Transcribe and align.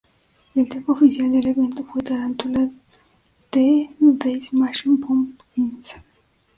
El 0.55 0.67
tema 0.67 0.85
oficial 0.95 1.31
del 1.31 1.45
evento 1.45 1.83
fue 1.85 2.01
Tarantula, 2.01 2.67
de 3.51 3.89
The 4.19 4.41
Smashing 4.45 4.99
Pumpkins. 4.99 5.97